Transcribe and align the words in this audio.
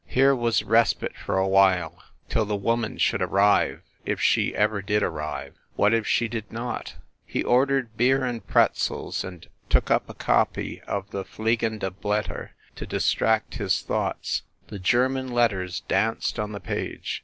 Here 0.07 0.35
was 0.35 0.63
respite 0.63 1.15
for 1.15 1.37
a 1.37 1.47
while 1.47 2.01
till 2.27 2.45
the 2.45 2.55
woman 2.55 2.97
should 2.97 3.21
arrive 3.21 3.83
if 4.03 4.19
she 4.19 4.55
ever 4.55 4.81
did 4.81 5.03
arrive. 5.03 5.53
What 5.75 5.93
if 5.93 6.07
she 6.07 6.27
did 6.27 6.51
not? 6.51 6.95
He 7.23 7.43
ordered 7.43 7.95
beer 7.97 8.23
and 8.25 8.43
pretzels 8.47 9.23
and 9.23 9.47
took 9.69 9.91
up 9.91 10.09
a 10.09 10.15
copy 10.15 10.81
of 10.87 11.11
the 11.11 11.23
Fliegende 11.23 11.91
Blaetter 12.01 12.55
to 12.77 12.87
distract 12.87 13.57
his 13.57 13.83
thoughts. 13.83 14.41
The 14.69 14.79
German 14.79 15.31
letters 15.31 15.81
danced 15.81 16.39
on 16.39 16.51
the 16.51 16.59
page. 16.59 17.19